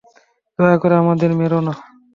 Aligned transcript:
দয়া 0.59 0.77
করে 0.81 0.95
আমাদের 1.03 1.29
মেরো 1.39 1.59
না। 1.67 1.73